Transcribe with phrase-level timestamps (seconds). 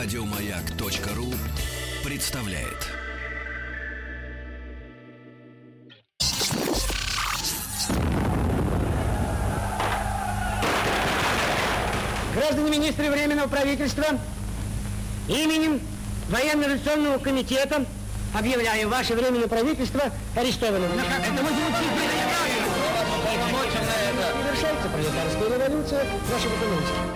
[0.00, 1.34] Радиомаяк.ру
[2.04, 2.86] представляет.
[12.32, 14.04] Граждане министры Временного правительства,
[15.28, 15.80] именем
[16.28, 17.84] Военно-революционного комитета
[18.38, 20.92] объявляю ваше Временное правительство арестованным.
[20.92, 21.50] Это мы.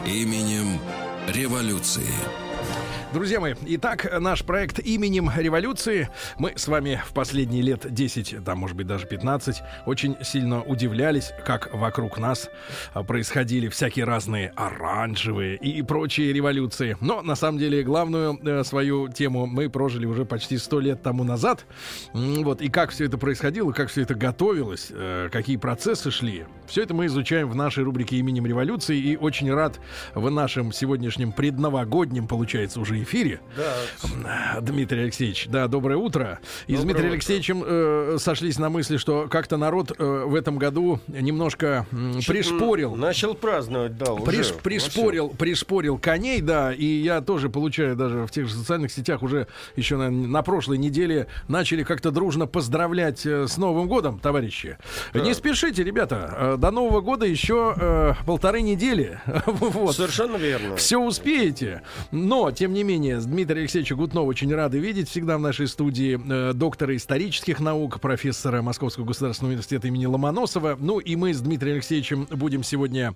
[0.05, 0.81] Именем
[1.29, 2.11] революции.
[3.13, 6.09] Друзья мои, итак, наш проект именем революции.
[6.39, 11.31] Мы с вами в последние лет 10, там, может быть, даже 15, очень сильно удивлялись,
[11.45, 12.49] как вокруг нас
[12.95, 16.97] а, происходили всякие разные оранжевые и прочие революции.
[17.03, 21.23] Но, на самом деле, главную э, свою тему мы прожили уже почти 100 лет тому
[21.23, 21.67] назад.
[22.15, 26.47] Вот, и как все это происходило, как все это готовилось, э, какие процессы шли.
[26.67, 28.97] Все это мы изучаем в нашей рубрике именем революции.
[28.97, 29.81] И очень рад
[30.15, 33.41] в нашем сегодняшнем предновогоднем, получается, уже эфире.
[33.57, 34.61] Да.
[34.61, 36.39] Дмитрий Алексеевич, да, доброе утро.
[36.67, 41.01] И с Дмитрием Алексеевичем э, сошлись на мысли, что как-то народ э, в этом году
[41.09, 42.95] немножко м, пришпорил.
[42.95, 44.25] Начал праздновать, да, уже.
[44.25, 49.23] Приш- пришпорил, пришпорил коней, да, и я тоже получаю даже в тех же социальных сетях
[49.23, 54.79] уже еще на, на прошлой неделе начали как-то дружно поздравлять э, с Новым годом, товарищи.
[55.15, 59.21] Не спешите, ребята, э, до Нового года еще э, полторы недели.
[59.47, 59.97] вот.
[59.97, 60.77] Совершенно верно.
[60.77, 61.83] Все успеете.
[62.11, 66.21] Но, тем не менее, с Дмитрием Алексеевичем Гутнова очень рады видеть всегда в нашей студии
[66.23, 70.77] э, доктора исторических наук, профессора Московского государственного университета имени Ломоносова.
[70.79, 73.15] Ну и мы с Дмитрием Алексеевичем будем сегодня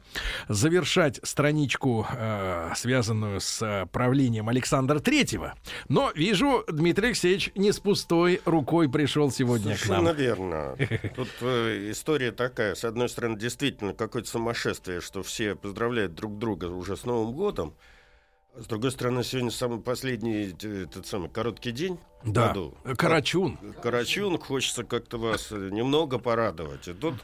[0.48, 5.54] завершать страничку, э, связанную с э, правлением Александра Третьего.
[5.90, 10.16] Но вижу, Дмитрий Алексеевич не с пустой рукой пришел сегодня к Совершенно нам.
[10.16, 10.76] верно.
[11.14, 12.74] Тут э, история такая.
[12.74, 17.74] С одной стороны, действительно, какое-то сумасшествие, что все поздравляют друг друга уже с Новым годом.
[18.58, 22.74] С другой стороны, сегодня самый последний э, этот самый короткий день Да, году.
[22.96, 23.58] Карачун.
[23.82, 26.88] Карачун, хочется как-то вас э, немного порадовать.
[26.88, 27.16] И тут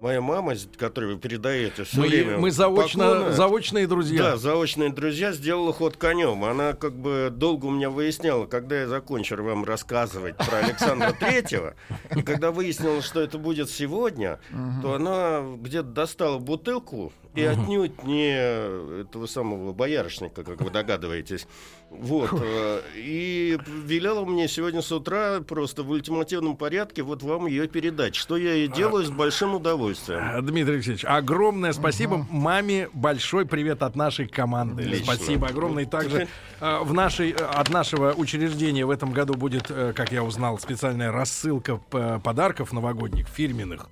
[0.00, 4.22] моя мама, которой вы передаете все Мы, время мы заочно, поклоны, заочные друзья.
[4.22, 6.44] Да, заочные друзья сделала ход конем.
[6.44, 11.74] Она как бы долго у меня выясняла, когда я закончу вам рассказывать про Александра Третьего.
[12.14, 14.40] И когда выяснила, что это будет сегодня,
[14.82, 21.46] то она где-то достала бутылку и отнюдь не этого самого боярышника, как вы догадываетесь.
[21.90, 22.30] Вот.
[22.32, 28.14] э, И велела мне сегодня с утра просто в ультимативном порядке вот вам ее передать.
[28.14, 30.20] Что я и делаю с большим удовольствием.
[30.22, 32.26] А, Дмитрий Алексеевич, огромное спасибо.
[32.30, 34.82] Маме большой привет от нашей команды.
[34.82, 35.14] Отлично.
[35.14, 35.84] Спасибо огромное.
[35.84, 36.28] И также
[36.60, 40.58] э, в нашей, э, от нашего учреждения в этом году будет, э, как я узнал,
[40.58, 43.88] специальная рассылка подарков новогодних, фирменных.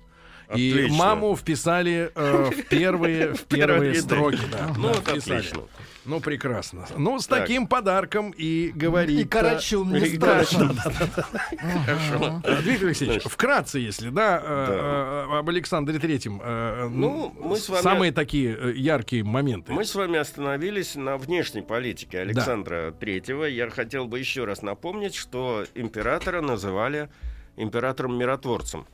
[0.55, 4.39] И маму вписали э, в первые, в Первые строки.
[4.51, 5.61] Да, Ну, да, отлично.
[6.05, 6.87] Ну, прекрасно.
[6.97, 7.41] Ну, с Так.
[7.41, 9.19] таким подарком и говорит...
[9.19, 10.73] И Карачун не страшно.
[11.85, 12.41] Хорошо.
[12.63, 16.41] Дмитрий Алексеевич, вкратце, если, да, э, э, об Александре Третьем.
[16.43, 19.71] э, Ну, мы с вами- Самые такие яркие моменты.
[19.71, 23.43] Мы с вами остановились на внешней политике Александра Третьего.
[23.43, 27.09] Я хотел бы еще раз напомнить, что императора называли
[27.57, 28.87] императором-миротворцем.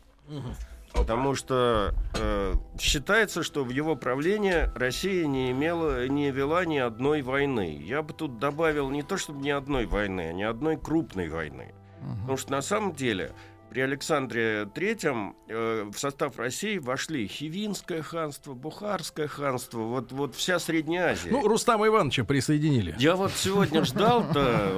[0.96, 7.22] Потому что э, считается, что в его правлении Россия не имела, не вела ни одной
[7.22, 7.78] войны.
[7.82, 11.74] Я бы тут добавил не то, чтобы ни одной войны, а ни одной крупной войны.
[12.22, 13.34] Потому что на самом деле
[13.76, 20.60] при Александре Третьем э, в состав России вошли Хивинское ханство, Бухарское ханство, вот, вот вся
[20.60, 21.30] Средняя Азия.
[21.30, 22.96] Ну, Рустама Ивановича присоединили.
[22.98, 24.26] Я вот сегодня ждал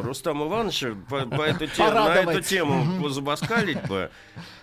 [0.01, 4.09] Рустама Ивановича по, по эту те- на эту тему позабаскалить бы.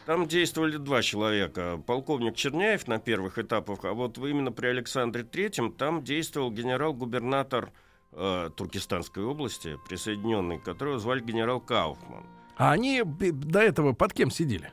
[0.04, 1.80] Там действовали два человека.
[1.86, 7.70] Полковник Черняев на первых этапах, а вот именно при Александре Третьем там действовал генерал-губернатор
[8.10, 12.26] э, Туркестанской области, присоединенный, которого звали генерал Кауфман.
[12.56, 14.72] А они до этого под кем сидели?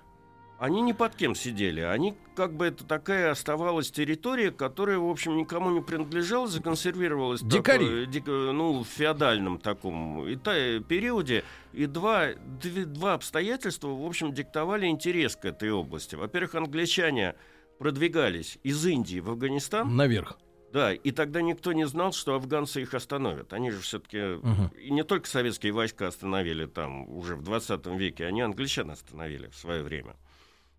[0.60, 1.80] Они ни под кем сидели.
[1.82, 7.48] Они как бы это такая оставалась территория, которая, в общем, никому не принадлежала, законсервировалась в
[7.48, 7.86] Дикари.
[7.86, 11.44] такой, дик- ну, в феодальном таком и та- периоде.
[11.74, 12.28] И два,
[12.62, 16.14] две- два обстоятельства, в общем, диктовали интерес к этой области.
[16.14, 17.34] Во-первых, англичане
[17.80, 19.96] продвигались из Индии в Афганистан.
[19.96, 20.38] Наверх.
[20.72, 23.52] Да, и тогда никто не знал, что афганцы их остановят.
[23.52, 24.40] Они же все-таки
[24.80, 29.56] и не только советские войска остановили там уже в 20 веке, они англичан остановили в
[29.56, 30.16] свое время.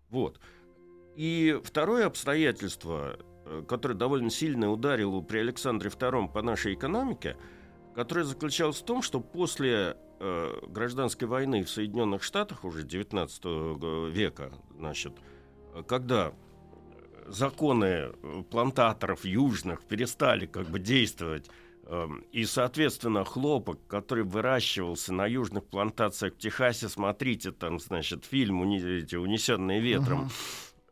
[0.09, 0.39] Вот.
[1.15, 7.37] И второе обстоятельство, э, которое довольно сильно ударило при Александре II по нашей экономике,
[7.95, 13.45] которое заключалось в том, что после э, гражданской войны в Соединенных Штатах уже 19
[14.11, 15.13] века, значит,
[15.73, 16.33] э, когда
[17.27, 21.49] законы э, плантаторов южных перестали как бы действовать
[21.85, 28.61] Эм, и, соответственно, хлопок, который выращивался на южных плантациях в Техасе, смотрите, там, значит, фильм
[28.61, 30.29] «Унесенные ветром»,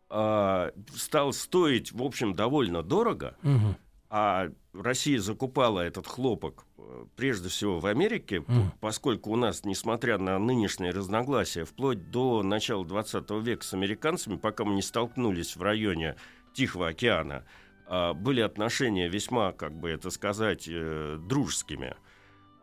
[0.10, 0.74] uh-huh.
[0.94, 3.38] стал стоить, в общем, довольно дорого.
[3.42, 3.76] Uh-huh.
[4.14, 8.64] А Россия закупала этот хлопок э, прежде всего в Америке, mm.
[8.82, 14.66] поскольку у нас, несмотря на нынешние разногласия, вплоть до начала 20 века с американцами, пока
[14.66, 16.18] мы не столкнулись в районе
[16.54, 17.46] Тихого океана,
[17.88, 21.96] а, были отношения весьма, как бы это сказать, э, дружескими,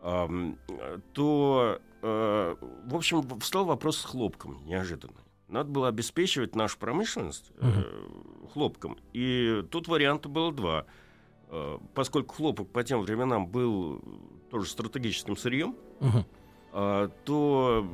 [0.01, 5.25] то, э, в общем, встал вопрос с хлопком неожиданно.
[5.49, 8.49] Надо было обеспечивать нашу промышленность угу.
[8.53, 8.99] хлопком.
[9.13, 10.87] И тут варианта было два.
[11.95, 14.03] Поскольку хлопок по тем временам был
[14.51, 16.25] тоже стратегическим сырьем, угу.
[16.71, 17.87] А, то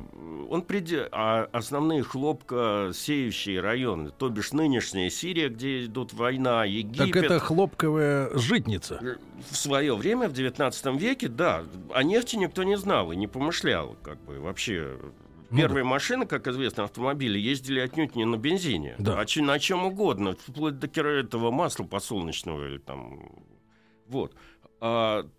[0.49, 7.13] он придет, а основные хлопкосеющие районы, то бишь нынешняя Сирия, где идут война, Египет.
[7.13, 8.99] Так это хлопковая житница.
[9.01, 9.15] Э,
[9.49, 11.63] в свое время, в 19 веке, да,
[11.93, 14.97] о нефти никто не знал и не помышлял, как бы вообще.
[15.49, 19.19] Ну Первые ну, машины, как известно, автомобили ездили отнюдь не на бензине, да.
[19.19, 20.87] а на чем угодно, вплоть до
[21.19, 23.31] этого масла подсолнечного или там.
[24.07, 24.35] Вот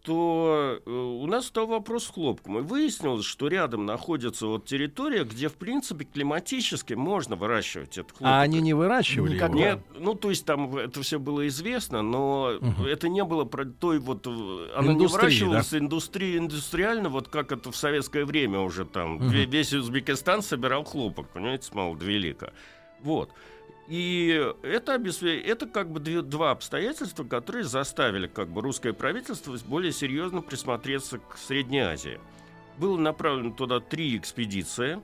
[0.03, 2.59] то э, у нас стал вопрос с хлопком.
[2.59, 8.27] И выяснилось, что рядом находится вот территория, где, в принципе, климатически можно выращивать этот хлопок.
[8.27, 9.59] А они не выращивали Никогда.
[9.59, 12.85] Нет, ну, то есть там это все было известно, но угу.
[12.87, 14.27] это не было про той вот...
[14.27, 14.31] Э,
[14.75, 15.79] оно Индустрии, не выращивалось да?
[15.79, 19.17] индустрии, индустриально, вот как это в советское время уже там.
[19.17, 19.27] Угу.
[19.27, 22.53] Весь Узбекистан собирал хлопок, понимаете, с малого велика.
[23.01, 23.31] Вот.
[23.89, 30.43] И это, это как бы два обстоятельства, которые заставили как бы русское правительство более серьезно
[30.43, 32.21] присмотреться к Средней Азии.
[32.79, 35.01] Было направлено туда три экспедиции.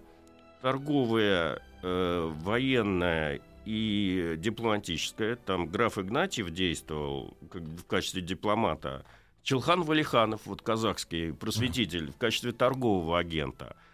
[0.62, 5.36] Торговая, э, военная и дипломатическая.
[5.36, 9.04] Там граф Игнатьев действовал как, в качестве дипломата.
[9.44, 13.76] Челхан Валиханов, вот казахский просветитель, в качестве торгового агента–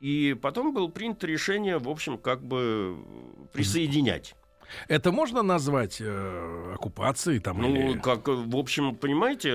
[0.00, 2.96] и потом было принято решение, в общем, как бы
[3.52, 4.34] присоединять.
[4.88, 7.60] Это можно назвать э, оккупацией там?
[7.60, 7.98] Ну, или...
[7.98, 9.50] как, в общем, понимаете,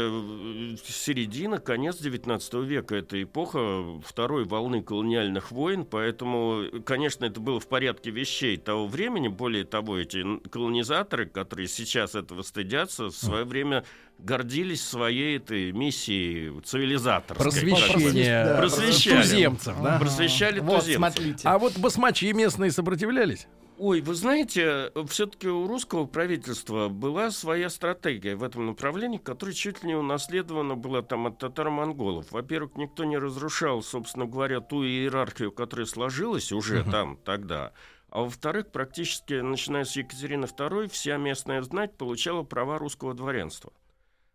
[0.85, 7.67] середина, конец 19 века, это эпоха второй волны колониальных войн, поэтому, конечно, это было в
[7.67, 9.27] порядке вещей того времени.
[9.27, 13.83] Более того, эти колонизаторы, которые сейчас этого стыдятся, в свое время
[14.19, 17.51] гордились своей этой миссией цивилизаторской.
[17.51, 18.45] Просвещение.
[18.45, 18.57] Да.
[18.57, 19.21] Просвещали.
[19.21, 19.99] Туземцев, да?
[19.99, 20.97] Просвещали вот, туземцев.
[20.97, 21.47] Смотрите.
[21.47, 23.47] А вот басмачи местные сопротивлялись?
[23.77, 29.81] Ой, вы знаете, все-таки у русского правительства была своя стратегия в этом направлении, которая чуть
[29.81, 32.31] ли не унаследована была там от татаро-монголов.
[32.31, 36.91] Во-первых, никто не разрушал, собственно говоря, ту иерархию, которая сложилась уже uh-huh.
[36.91, 37.73] там тогда.
[38.09, 43.73] А во-вторых, практически начиная с Екатерины II, вся местная знать получала права русского дворянства.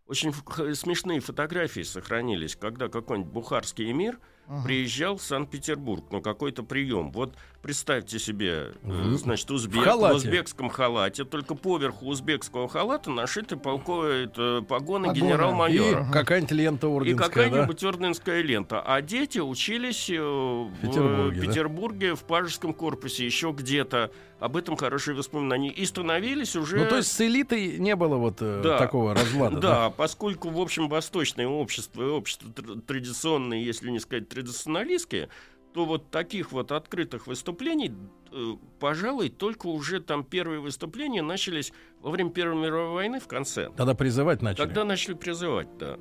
[0.05, 0.33] Очень
[0.75, 4.19] смешные фотографии сохранились, когда какой-нибудь бухарский эмир–
[4.49, 4.63] uh-huh.
[4.63, 7.11] приезжал в Санкт-Петербург на какой-то прием.
[7.11, 9.15] Вот представьте себе, uh-huh.
[9.17, 16.07] значит, узбек в, в узбекском халате, только поверху узбекского халата нашиты полковые это, погоны генерал-майора.
[16.09, 17.87] И какая-нибудь лента орденская, И какая-нибудь да?
[17.87, 18.81] орденская лента.
[18.81, 22.15] А дети учились э, в Петербурге, в, Петербурге, да?
[22.15, 24.11] в Пажеском корпусе, еще где-то.
[24.39, 25.69] Об этом хорошие воспоминания.
[25.69, 26.77] И становились уже...
[26.77, 28.77] Ну, то есть с элитой не было вот э, да.
[28.77, 29.69] такого разлада, да?
[29.69, 32.49] Да, поскольку, в общем, восточное общество, общество
[32.87, 35.27] традиционное, если не сказать традиционалистские,
[35.73, 37.93] то вот таких вот открытых выступлений,
[38.31, 41.71] э, пожалуй, только уже там первые выступления начались
[42.01, 43.69] во время Первой мировой войны в конце.
[43.75, 44.65] Тогда призывать начали?
[44.65, 45.97] Тогда начали призывать, да.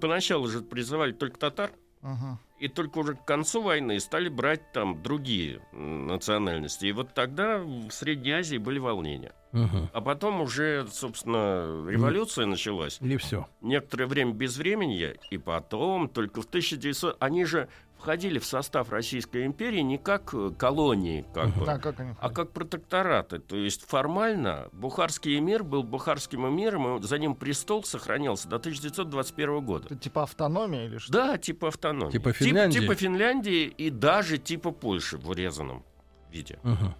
[0.00, 1.70] Поначалу же призывали только татар,
[2.02, 2.36] uh-huh.
[2.58, 6.86] и только уже к концу войны стали брать там другие национальности.
[6.86, 9.32] И вот тогда в Средней Азии были волнения.
[9.52, 12.50] А потом уже, собственно, революция uh-huh.
[12.50, 12.98] началась.
[13.00, 13.46] И все.
[13.60, 17.16] Некоторое время без времени, и потом, только в 1900...
[17.20, 21.96] Они же входили в состав Российской империи не как э, колонии, как бы, да, как
[22.20, 23.40] а как протектораты.
[23.40, 29.64] То есть формально Бухарский эмир был Бухарским эмиром, и за ним престол сохранялся до 1921
[29.64, 29.86] года.
[29.86, 31.12] Это типа автономия или что?
[31.12, 32.12] Да, типа автономия.
[32.12, 32.78] Типа Финляндии?
[32.78, 35.84] Типа, типа Финляндии и даже типа Польши в урезанном
[36.30, 36.58] виде.
[36.62, 36.94] Угу.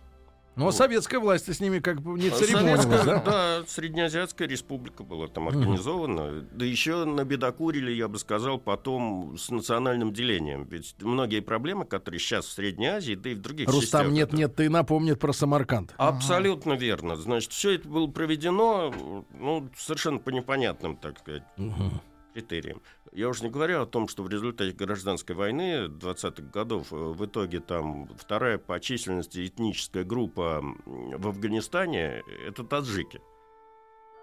[0.58, 3.22] Ну, а советская власть с ними как бы не церемонилась, да?
[3.24, 6.20] Да, Среднеазиатская республика была там организована.
[6.20, 6.48] Mm.
[6.52, 10.64] Да еще набедокурили, я бы сказал, потом с национальным делением.
[10.64, 14.12] Ведь многие проблемы, которые сейчас в Средней Азии, да и в других Рустам, частях...
[14.12, 15.94] нет, нет, ты напомнит про Самарканд.
[15.96, 16.82] Абсолютно ага.
[16.82, 17.16] верно.
[17.16, 18.92] Значит, все это было проведено,
[19.38, 22.00] ну, совершенно по непонятным, так сказать, угу.
[22.34, 22.82] критериям.
[23.12, 27.24] Я уже не говорю о том, что в результате гражданской войны 20-х годов э, в
[27.24, 33.20] итоге там вторая по численности этническая группа в Афганистане— это таджики.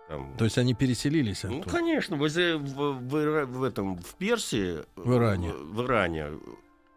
[0.07, 0.37] Там...
[0.37, 1.63] То есть они переселились оттуда?
[1.65, 5.51] Ну, конечно, в, в, в, в этом в Персии, в Иране.
[5.51, 6.39] В, в Иране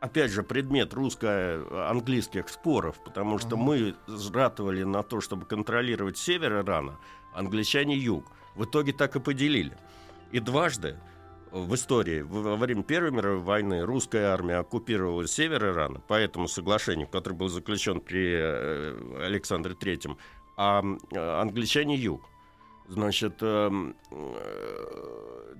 [0.01, 3.95] опять же, предмет русско-английских споров, потому что мы
[4.33, 6.99] ратовали на то, чтобы контролировать север Ирана,
[7.35, 8.31] англичане юг.
[8.55, 9.77] В итоге так и поделили.
[10.33, 10.99] И дважды
[11.51, 17.09] в истории во время Первой мировой войны русская армия оккупировала север Ирана по этому соглашению,
[17.09, 20.19] который был заключен при э, Александре Третьем,
[20.57, 20.83] а
[21.15, 22.23] англичане юг.
[22.89, 23.71] Значит, э,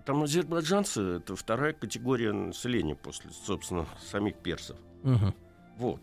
[0.07, 4.79] там азербайджанцы— это вторая категория населения после, собственно, самих персов.
[5.05, 5.35] Угу.
[5.77, 6.01] Вот.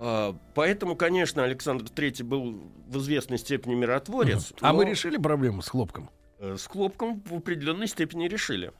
[0.00, 4.50] А, поэтому, конечно, Александр III был в известной степени миротворец.
[4.50, 4.58] Угу.
[4.62, 6.10] А мы решили проблему с хлопком?
[6.38, 8.72] Э, с хлопком в определенной степени решили.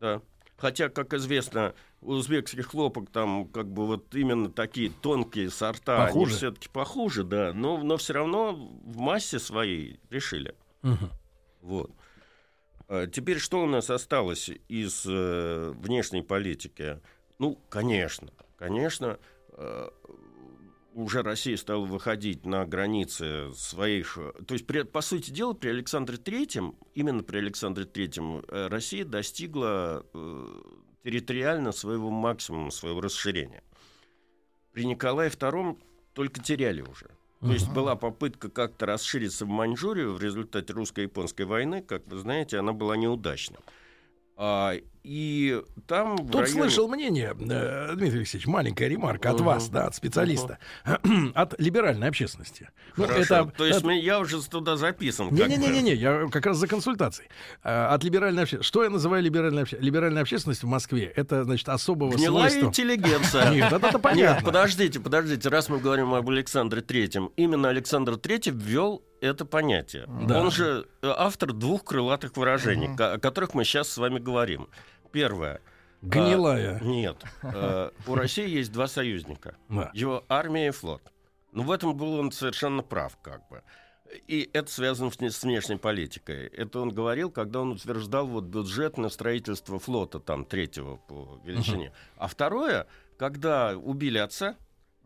[0.00, 0.22] Да.
[0.56, 6.30] Хотя, как известно, у узбекских хлопок там как бы вот именно такие тонкие сорта, похуже.
[6.30, 10.54] они все-таки похуже, да, но, но все равно в массе своей решили.
[10.82, 11.08] Угу.
[11.62, 11.90] Вот.
[12.88, 17.00] А теперь что у нас осталось из э, внешней политики?
[17.38, 19.18] Ну, конечно, конечно,
[19.52, 19.90] э,
[21.02, 24.18] уже Россия стала выходить на границы своих...
[24.46, 29.04] То есть, при, по сути дела, при Александре Третьем, именно при Александре Третьем, э, Россия
[29.04, 30.46] достигла э,
[31.04, 33.62] территориально своего максимума, своего расширения.
[34.72, 35.78] При Николае II
[36.14, 37.10] только теряли уже.
[37.40, 42.58] То есть была попытка как-то расшириться в Маньчжурию в результате русско-японской войны, как вы знаете,
[42.58, 43.60] она была неудачной.
[44.36, 44.74] А,
[45.08, 46.18] и там...
[46.18, 46.52] Тут районе...
[46.52, 49.44] слышал мнение, э, Дмитрий Алексеевич, маленькая ремарка от uh-huh.
[49.44, 51.32] вас, да, от специалиста, uh-huh.
[51.34, 52.68] от либеральной общественности.
[52.98, 53.90] Ну, это, То есть это...
[53.90, 55.30] я уже туда записан.
[55.30, 57.30] Не-не-не, я как раз за консультацией.
[57.62, 58.68] А, от либеральной общественности.
[58.68, 59.86] Что я называю либеральной общественностью?
[59.86, 62.68] Либеральная общественность в Москве, это, значит, особого Гнилая свойства...
[62.68, 63.50] интеллигенция.
[63.54, 64.34] Нет, это, это понятно.
[64.34, 70.06] Нет, подождите, подождите, раз мы говорим об Александре Третьем, именно Александр Третий ввел это понятие.
[70.26, 70.40] Да.
[70.40, 73.02] Он же э, автор двух крылатых выражений, угу.
[73.02, 74.68] о которых мы сейчас с вами говорим.
[75.12, 75.60] Первое.
[76.02, 76.78] Гнилая.
[76.80, 77.24] А, нет.
[77.42, 79.56] А, у России есть два союзника.
[79.68, 79.90] Да.
[79.94, 81.02] Его армия и флот.
[81.52, 83.62] Ну, в этом был он совершенно прав, как бы.
[84.26, 86.46] И это связано с внешней политикой.
[86.46, 91.86] Это он говорил, когда он утверждал вот бюджет на строительство флота, там, третьего по величине.
[91.86, 92.14] Uh-huh.
[92.16, 92.86] А второе,
[93.18, 94.56] когда убили отца,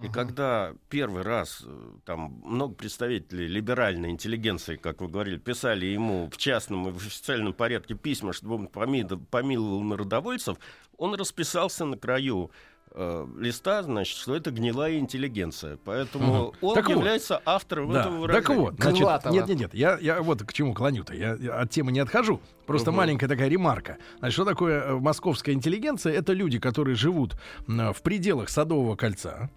[0.02, 6.28] и когда первый раз э, там много представителей либеральной интеллигенции, как вы говорили, писали ему
[6.30, 10.58] в частном и в официальном порядке письма, чтобы он помиловал народовольцев,
[10.98, 12.50] он расписался на краю
[12.90, 15.78] э, листа, значит, что это гнилая интеллигенция.
[15.84, 16.54] Поэтому угу.
[16.62, 17.42] он так является вот.
[17.46, 18.00] автором да.
[18.00, 18.46] этого выражения.
[18.46, 21.14] Так вот, значит, нет, нет, нет, я, я вот к чему клоню-то.
[21.14, 22.40] Я, я от темы не отхожу.
[22.66, 22.96] Просто угу.
[22.98, 23.98] маленькая такая ремарка.
[24.18, 26.12] Значит, что такое э, московская интеллигенция?
[26.12, 27.36] Это люди, которые живут
[27.68, 29.48] в пределах Садового кольца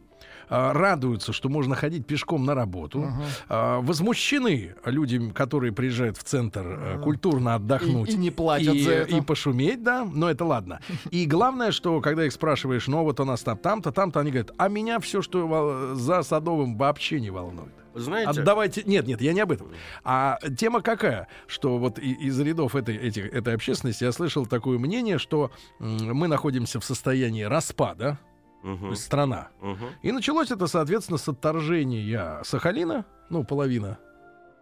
[0.49, 3.11] радуются, что можно ходить пешком на работу,
[3.49, 3.81] uh-huh.
[3.81, 7.03] возмущены люди, которые приезжают в центр uh-huh.
[7.03, 8.09] культурно отдохнуть.
[8.09, 9.15] И, и не платят и, за это.
[9.15, 10.79] И пошуметь, да, но это ладно.
[11.11, 14.51] И главное, что когда их спрашиваешь, ну вот у нас там, там-то, там-то, они говорят,
[14.57, 17.73] а меня все, что за Садовым вообще не волнует.
[17.95, 18.41] Знаете?
[18.41, 18.83] Отдавайте.
[18.85, 19.69] Нет, нет, я не об этом.
[20.03, 21.29] А тема какая?
[21.47, 25.49] Что вот из рядов этой, этих, этой общественности я слышал такое мнение, что
[25.79, 28.19] мы находимся в состоянии распада
[28.65, 28.95] угу.
[28.95, 29.49] страна.
[29.61, 29.85] Угу.
[30.01, 33.99] И началось это, соответственно, с отторжения Сахалина, ну, половина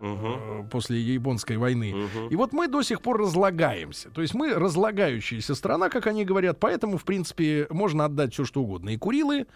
[0.03, 0.67] угу.
[0.69, 1.93] после японской войны.
[1.93, 2.29] Угу.
[2.29, 4.09] И вот мы до сих пор разлагаемся.
[4.09, 8.61] То есть мы разлагающаяся страна, как они говорят, поэтому, в принципе, можно отдать все, что
[8.61, 8.89] угодно.
[8.89, 9.47] И Курилы,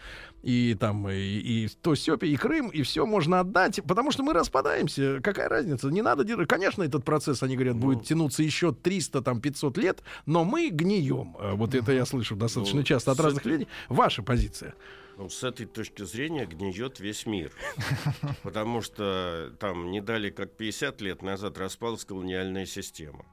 [0.41, 4.33] и там, и, и то Сёпи, и Крым, и все можно отдать, потому что мы
[4.33, 5.19] распадаемся.
[5.21, 5.89] Какая разница?
[5.89, 6.47] Не надо делать.
[6.47, 8.03] Конечно, этот процесс, они говорят, будет ну.
[8.03, 11.35] тянуться еще 300, там, 500 лет, но мы гнием.
[11.39, 13.67] Э, вот это я слышу достаточно ну, часто от разных людей.
[13.89, 14.73] Ваша позиция.
[15.17, 17.51] Ну, с этой точки зрения гниет весь мир.
[18.43, 23.25] Потому что там не дали как 50 лет назад распалась колониальная система.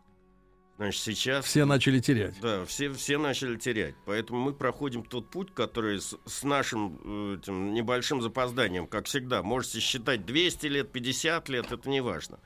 [0.77, 1.45] Значит, сейчас...
[1.45, 2.41] Все начали терять.
[2.41, 3.95] Да, все, все начали терять.
[4.07, 9.43] Поэтому мы проходим тот путь, который с, с нашим этим, небольшим запозданием, как всегда.
[9.43, 12.41] Можете считать 200 лет, 50 лет, это не важно.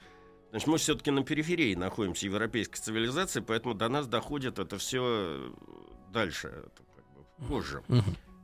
[0.51, 5.55] Значит, мы все-таки на периферии находимся европейской цивилизации, поэтому до нас доходит это все
[6.13, 7.83] дальше, это как бы позже.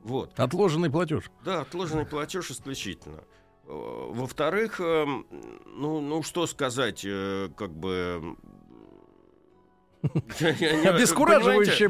[0.05, 0.39] Вот.
[0.39, 1.31] Отложенный платеж.
[1.43, 3.23] Да, отложенный платеж исключительно.
[3.65, 5.25] Э, во-вторых, эм,
[5.65, 8.37] ну, ну что сказать, э, как бы
[10.03, 11.89] Обескураживающая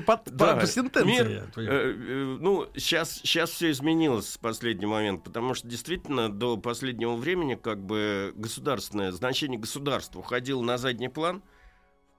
[0.66, 1.46] сентенция.
[1.58, 7.56] Э, ну, сейчас, сейчас все изменилось в последний момент, потому что действительно до последнего времени
[7.56, 11.44] как бы государственное значение государства уходило на задний план–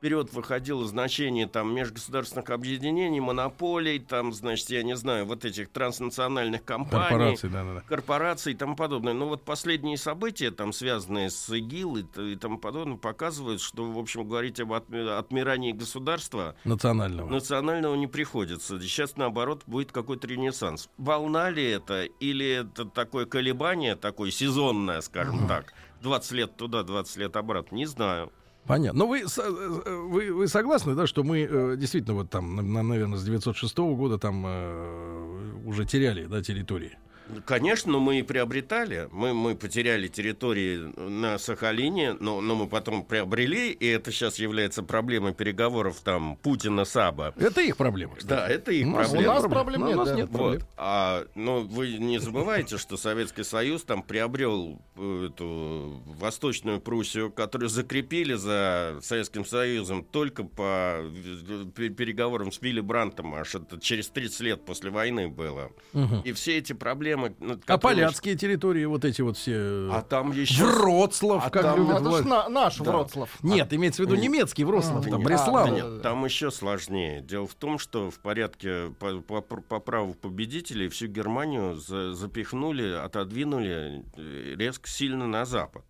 [0.07, 6.65] вперед выходило значение там межгосударственных объединений, монополий, там, значит, я не знаю, вот этих транснациональных
[6.65, 7.81] компаний, Корпорации, да, да, да.
[7.81, 9.15] корпораций и тому подобное.
[9.15, 13.99] Но вот последние события, там, связанные с ИГИЛ и, и тому подобное, показывают, что, в
[13.99, 17.29] общем, говорить об отми- отмирании государства Национального.
[17.29, 18.81] национального не приходится.
[18.81, 20.89] Сейчас, наоборот, будет какой-то ренессанс.
[20.99, 27.17] Волна ли это или это такое колебание, такое сезонное, скажем так, 20 лет туда, 20
[27.17, 28.31] лет обратно, не знаю.
[28.67, 28.99] Понятно.
[29.01, 32.63] Но вы, с- э, вы, вы согласны, да, что мы э, действительно вот там, на-
[32.63, 36.99] на- наверное, с 906 года там э, уже теряли, да, территории?
[37.45, 39.09] Конечно, но мы и приобретали.
[39.11, 44.83] Мы, мы потеряли территории на Сахалине, но, но мы потом приобрели, и это сейчас является
[44.83, 47.35] проблемой переговоров там Путина-Саба.
[47.37, 48.29] Это их проблема, кстати.
[48.29, 49.33] Да, это их У нас, проблема.
[49.33, 50.15] У нас проблем Ну, нет, У нас да.
[50.15, 50.53] нет проблем.
[50.61, 50.69] Вот.
[50.77, 57.69] А, но вы не забывайте, что Советский Союз там приобрел э, эту Восточную Пруссию, которую
[57.69, 64.09] закрепили за Советским Союзом только по э, пе- переговорам с Вилли Брантом, аж это через
[64.09, 65.71] 30 лет после войны было.
[65.93, 66.21] Мгм.
[66.21, 67.16] И все эти проблемы...
[67.23, 67.33] над
[67.65, 69.89] А которыми- поляцкие территории, вот эти вот все...
[69.93, 70.65] А там еще...
[70.65, 72.91] Вроцлав, а как там- любят Это на- наш Да.
[72.91, 73.31] Вроцлав.
[73.43, 75.27] Нет, имеется в виду немецкий Вроцлав, А, там, нет.
[75.27, 75.67] Бреслав.
[75.67, 77.21] А, Да нет, там еще сложнее.
[77.23, 82.93] Дело в том, что в порядке по, по- по праву победителей всю Германию за- запихнули,
[82.93, 85.85] отодвинули э, резко сильно на запад.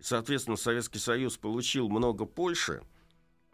[0.00, 2.82] Соответственно, Советский Союз получил много Польши,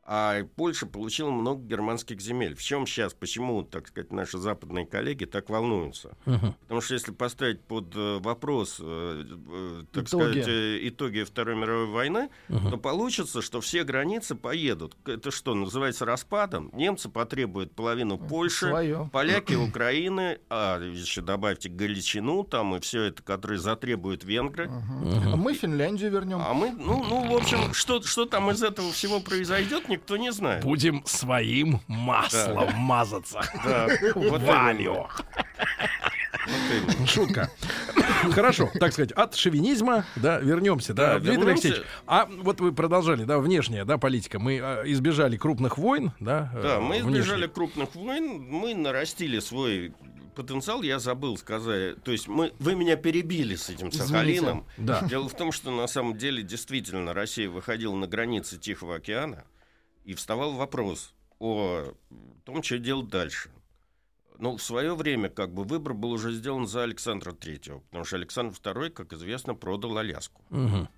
[0.08, 2.54] а Польша получила много германских земель.
[2.54, 6.16] В чем сейчас, почему, так сказать, наши западные коллеги так волнуются?
[6.26, 6.54] Мгм.
[6.60, 10.40] Потому что если поставить под э, вопрос, э, э, так Итоги.
[10.40, 14.96] сказать, итоги Второй мировой войны, то получится, что все границы поедут.
[15.06, 16.70] Это что, называется распадом?
[16.72, 19.08] Немцы потребуют половину Польши, Своё.
[19.12, 24.68] поляки Украины, а еще добавьте Галичину там и все это, которое затребуют венгры.
[24.68, 25.32] Мгм.
[25.32, 26.40] А Мы Финляндию вернем.
[26.40, 30.32] А мы, ну, ну, в общем, что, что там из этого всего произойдет, никто не
[30.32, 30.62] знает.
[30.64, 33.40] Будем своим маслом мазаться.
[33.64, 35.08] Да, вот Валю.
[36.46, 37.06] Вот именно.
[37.06, 37.50] Шутка.
[38.32, 41.66] Хорошо, так сказать, от шовинизма, да, вернемся, да, Да, Дмитрий вернемся.
[41.68, 41.90] Алексеевич.
[42.06, 44.38] А вот вы продолжали, да, внешняя, да, политика.
[44.38, 46.52] Мы а, избежали крупных войн, да.
[46.54, 47.22] э, Да, мы внешних.
[47.24, 49.92] избежали крупных войн, мы нарастили свой
[50.36, 52.00] потенциал, я забыл сказать.
[52.04, 54.06] То есть мы, вы меня перебили с этим Извините.
[54.12, 54.66] Сахалином.
[54.76, 55.02] Да.
[55.08, 59.44] Дело в том, что на самом деле действительно Россия выходила на границы Тихого океана,
[60.06, 61.92] и вставал вопрос о
[62.45, 63.50] том, что делать дальше.
[64.38, 68.16] Ну, в свое время как бы выбор был уже сделан за Александра Третьего, потому что
[68.16, 70.42] Александр II, как известно, продал Аляску.
[70.50, 70.88] Мгм.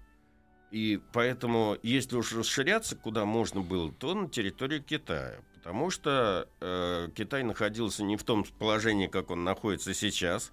[0.71, 5.41] И поэтому, если уж расширяться, куда можно было, то на территории Китая.
[5.55, 10.53] Потому что э, Китай находился не в том положении, как он находится сейчас.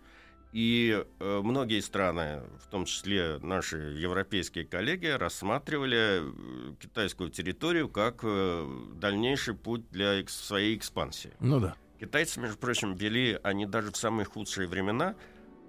[0.56, 8.22] И э, многие страны, в том числе наши европейские коллеги, рассматривали э, китайскую территорию как
[8.24, 11.34] э, дальнейший путь для экс- своей экспансии.
[11.42, 11.76] Ну да.
[12.00, 15.16] Китайцы, между прочим, вели, они даже в самые худшие времена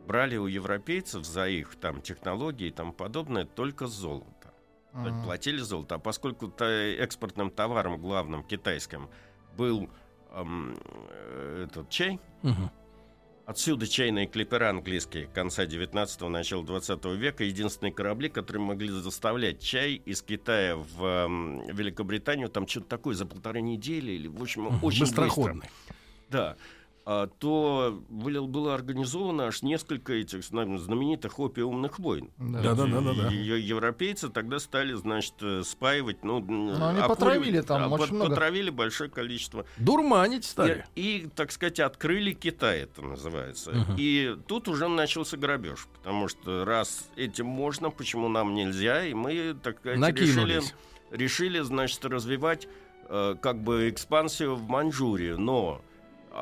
[0.07, 4.55] брали у европейцев за их там технологии и тому подобное только золото.
[4.93, 5.25] Мгм.
[5.25, 5.97] Платили золото.
[5.97, 9.09] А поскольку та- экспортным товаром главным китайским
[9.57, 9.91] был
[10.31, 10.79] эм,
[11.11, 12.71] э, этот чай, Мгм.
[13.47, 17.45] Отсюда чайные клипера английские конца 19-го, начала 20 века.
[17.45, 23.25] Единственные корабли, которые могли доставлять чай из Китая в эм, Великобританию, там что-то такое за
[23.25, 25.29] полторы недели, или, в общем, очень быстро.
[26.29, 26.57] Да.
[27.09, 32.33] А, то было, было организовано аж несколько этих зна- знаменитых опиумных войн.
[32.37, 32.63] Да.
[32.63, 33.29] Да-да-да-да-да.
[33.33, 38.31] И- и- Европейцы тогда стали, значит, э, спаивать, ну, Ну, они потравили там очень много.
[38.31, 39.65] Потравили большое количество.
[39.77, 40.85] Дурманить стали.
[40.97, 43.71] И, и, так сказать, открыли Китай, это называется.
[43.71, 43.95] Мгм.
[43.97, 49.55] И тут уже начался грабеж, потому что раз этим можно, почему нам нельзя, и мы,
[49.63, 50.75] так сказать, решили, Накинулись.
[51.13, 52.67] решили, значит, развивать
[53.09, 55.81] э, как бы экспансию в Маньчжурию, но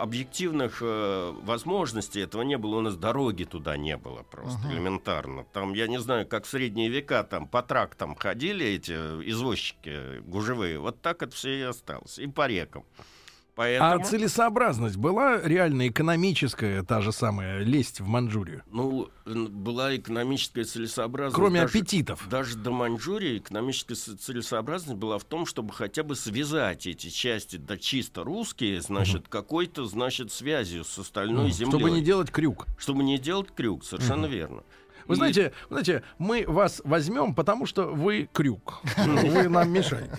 [0.02, 4.72] объективных э, возможностей этого не было, у нас дороги туда не было просто Ага.
[4.74, 5.44] элементарно.
[5.52, 10.78] Там, я не знаю, как в средние века там по трактам ходили эти извозчики гужевые,
[10.78, 12.84] вот так это все и осталось, и по рекам.
[13.54, 14.02] Поэтому...
[14.02, 18.62] А целесообразность была реально экономическая, та же самая, лезть в Манчжурию?
[18.70, 21.36] Ну, была экономическая целесообразность.
[21.36, 22.28] Кроме даже, аппетитов.
[22.28, 27.78] Даже до Маньчжурии экономическая целесообразность была в том, чтобы хотя бы связать эти части, да
[27.78, 31.78] чисто русские, значит, какой-то, значит, связью с остальной землей.
[31.78, 32.66] Чтобы не делать крюк.
[32.76, 34.62] Чтобы не делать крюк, совершенно верно.
[35.06, 38.80] Вы И- знаете, вы знаете, мы вас возьмем, потому что вы крюк.
[38.96, 40.12] Вы нам мешаете.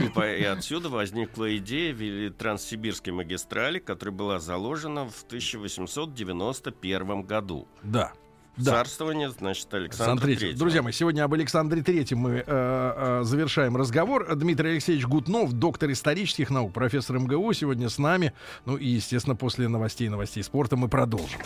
[0.00, 7.66] И, по- и отсюда возникла идея вели- Транссибирской магистрали, которая была заложена в 1891 году.
[7.82, 8.12] Да.
[8.56, 8.70] да.
[8.72, 10.54] царствования, значит, Александра Третьего.
[10.58, 14.34] Друзья мои, сегодня об Александре Третьем мы э, э, завершаем разговор.
[14.34, 18.32] Дмитрий Алексеевич Гутнов, доктор исторических наук, профессор МГУ, сегодня с нами.
[18.64, 21.40] Ну и, естественно, после новостей новостей спорта мы продолжим.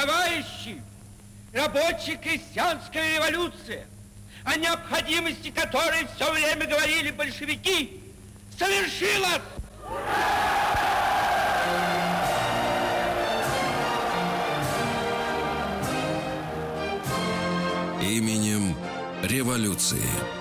[0.00, 0.80] Товарищи,
[1.52, 3.84] рабочая крестьянская революция,
[4.44, 8.00] о необходимости которой все время говорили большевики,
[8.56, 9.42] совершилась!
[18.00, 18.76] Именем
[19.24, 20.37] революции.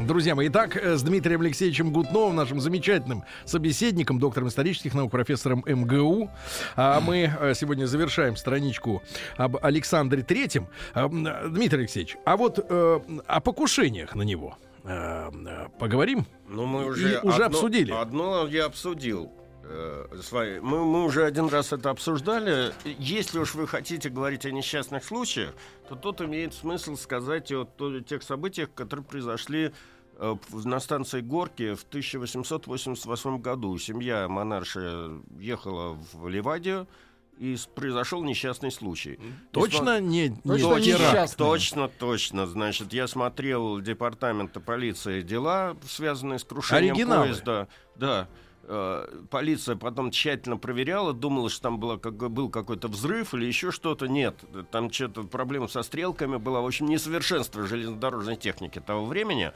[0.00, 6.30] Друзья мои, итак, с Дмитрием Алексеевичем Гутновым, нашим замечательным собеседником, доктором исторических наук, профессором МГУ,
[6.76, 9.02] а мы э, сегодня завершаем страничку
[9.38, 10.68] об Александре Третьем.
[10.92, 15.30] А, Дмитрий Алексеевич, а вот э, о покушениях на него э,
[15.78, 16.26] поговорим?
[16.46, 17.92] Ну, мы уже, И уже одно, обсудили.
[17.92, 19.32] Одно я обсудил.
[20.30, 20.58] Вами.
[20.60, 22.72] Мы, мы уже один раз это обсуждали.
[22.98, 25.54] Если уж вы хотите говорить о несчастных случаях,
[25.88, 29.72] то тут имеет смысл сказать о, о тех событиях, которые произошли
[30.18, 33.78] э, на станции Горки в 1888 году.
[33.78, 36.86] Семья монарши ехала в Ливадию,
[37.38, 39.18] и произошел несчастный случай.
[39.52, 41.36] Точно не, не точно, несчастный.
[41.36, 42.46] точно, точно.
[42.46, 47.26] Значит, я смотрел департамента полиции дела, связанные с крушением Оригиналы.
[47.26, 47.68] поезда.
[47.94, 48.28] Да.
[48.68, 53.70] Э, полиция потом тщательно проверяла, думала, что там было, как, был какой-то взрыв или еще
[53.70, 54.08] что-то.
[54.08, 56.60] Нет, там что-то проблема со стрелками была.
[56.60, 59.52] В общем, несовершенство железнодорожной техники того времени.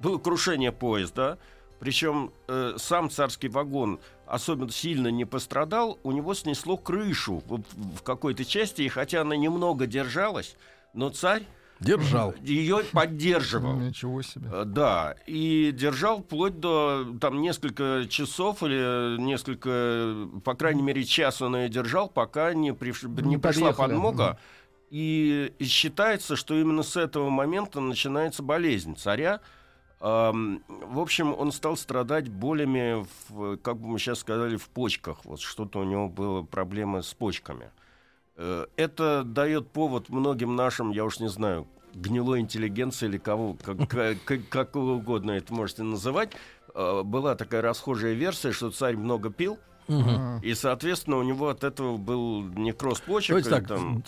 [0.00, 1.38] Было крушение поезда,
[1.78, 7.62] причем э, сам царский вагон особенно сильно не пострадал, у него снесло крышу в,
[7.98, 10.56] в какой-то части, и хотя она немного держалась,
[10.94, 11.46] но царь
[11.80, 12.34] Держал.
[12.42, 13.74] Ее поддерживал.
[13.76, 14.48] Ничего себе.
[14.52, 21.42] Э, да, и держал вплоть до там несколько часов или несколько, по крайней мере, час
[21.42, 23.02] он ее держал, пока не, приш...
[23.02, 24.38] не, не пришла подмога.
[24.90, 29.40] И, и считается, что именно с этого момента начинается болезнь царя.
[30.00, 35.24] Эм, в общем, он стал страдать болями, в, как бы мы сейчас сказали, в почках.
[35.24, 37.70] Вот что-то у него было проблемы с почками.
[38.36, 43.88] Э, это дает повод многим нашим, я уж не знаю, гнилой интеллигенции или кого, как,
[44.24, 46.32] как, как угодно это можете называть.
[46.74, 50.40] Э, была такая расхожая версия, что царь много пил, Угу.
[50.42, 53.34] И, соответственно, у него от этого был некроз почек.
[53.34, 54.02] То есть так, там...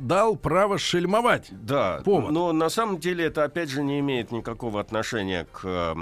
[0.00, 1.48] дал право шельмовать.
[1.50, 2.30] Да, повод.
[2.30, 5.94] но на самом деле это, опять же, не имеет никакого отношения к э,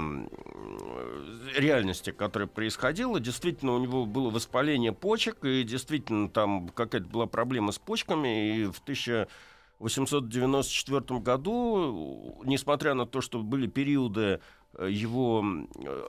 [1.57, 3.19] реальности, которая происходила.
[3.19, 8.65] Действительно, у него было воспаление почек, и действительно там какая-то была проблема с почками, и
[8.65, 14.39] в 1894 году, несмотря на то, что были периоды
[14.77, 15.45] его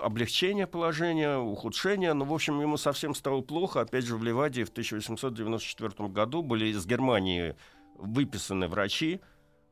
[0.02, 2.12] облегчения положения, ухудшения.
[2.14, 3.80] Но, в общем, ему совсем стало плохо.
[3.80, 7.56] Опять же, в Ливадии в 1894 году были из Германии
[7.96, 9.20] выписаны врачи,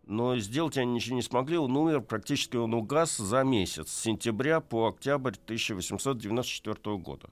[0.07, 1.59] но сделать они ничего не смогли.
[1.59, 7.29] Он умер, практически он угас за месяц, с сентября по октябрь 1894 года.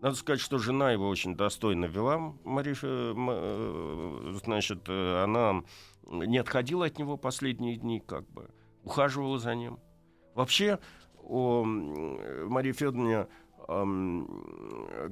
[0.00, 5.62] Надо сказать, что жена его очень достойно вела, Марифа, э, значит, э, она
[6.10, 8.50] не отходила от него последние дни, как бы,
[8.82, 9.78] ухаживала за ним.
[10.34, 10.80] Вообще,
[11.22, 13.26] о Марии Федоровне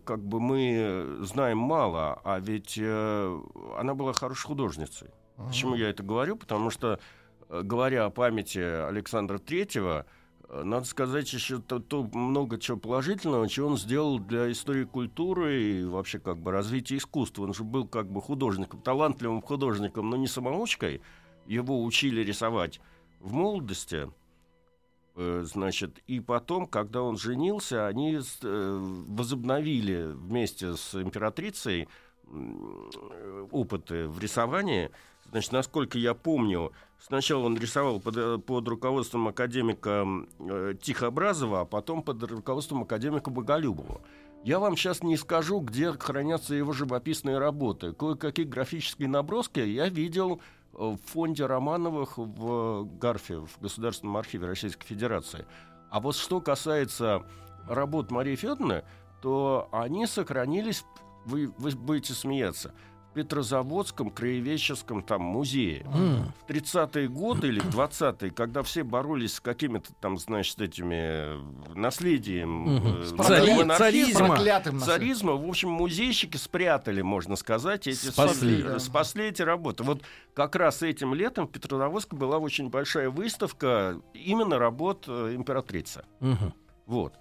[0.04, 3.40] как бы мы знаем мало, а ведь э,
[3.78, 5.08] она была хорошей художницей.
[5.48, 6.36] Почему я это говорю?
[6.36, 7.00] Потому что,
[7.48, 10.06] э, говоря о памяти Александра Третьего,
[10.48, 15.62] э, надо сказать еще то, то много чего положительного, чего он сделал для истории культуры
[15.62, 17.44] и вообще как бы развития искусства.
[17.44, 21.00] Он же был как бы художником, талантливым художником, но не самоучкой.
[21.46, 22.80] Его учили рисовать
[23.18, 24.10] в молодости.
[25.16, 31.88] Э, значит, и потом, когда он женился, они возобновили вместе с императрицей
[33.50, 34.90] опыты в рисовании.
[35.30, 40.06] Значит, насколько я помню, сначала он рисовал под, э, под руководством академика
[40.82, 44.00] Тихообразова, а потом под руководством академика Боголюбова.
[44.42, 47.92] Я вам сейчас не скажу, где хранятся его живописные работы.
[47.92, 50.40] Кое-какие графические наброски я видел
[50.72, 55.44] в фонде Романовых в Гарфе, в Государственном архиве Российской Федерации.
[55.90, 57.24] А вот что касается
[57.68, 58.84] работ Марии Федоровны,
[59.20, 60.84] то они сохранились,
[61.26, 62.72] вы, вы будете смеяться,
[63.14, 65.86] Петрозаводском краеведческом там музее.
[65.94, 66.24] Mm.
[66.46, 71.38] В 30-е годы или 20-е, когда все боролись с какими-то там, значит, этими
[71.74, 73.24] наследием mm-hmm.
[73.24, 74.80] Цари, царизма.
[74.80, 75.32] царизма.
[75.32, 79.82] В общем, музейщики спрятали, можно сказать, эти спасли, спасли, спасли эти работы.
[79.82, 80.02] Вот
[80.34, 86.04] как раз этим летом в Петрозаводске была очень большая выставка именно работ э, императрицы.
[86.20, 86.52] Mm-hmm.
[86.86, 87.14] Вот.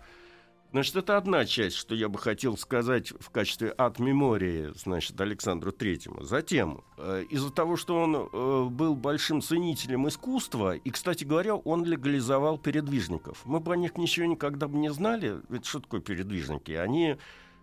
[0.71, 5.71] Значит, это одна часть, что я бы хотел сказать в качестве от мемории, значит, Александру
[5.71, 6.23] Третьему.
[6.23, 11.85] Затем, э, из-за того, что он э, был большим ценителем искусства, и, кстати говоря, он
[11.85, 13.41] легализовал передвижников.
[13.45, 16.71] Мы бы о них ничего никогда бы не знали, ведь что такое передвижники?
[16.73, 17.17] Они